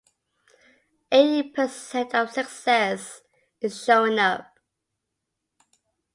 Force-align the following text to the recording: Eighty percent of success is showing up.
Eighty 1.11 1.47
percent 1.51 2.15
of 2.15 2.31
success 2.31 3.21
is 3.59 3.83
showing 3.83 4.17
up. 4.17 4.47